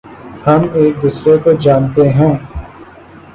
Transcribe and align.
ہم 0.45 0.61
ایک 0.73 1.01
دوسرے 1.01 1.37
کو 1.43 1.51
جانتے 1.61 2.07
ہیں 2.09 2.33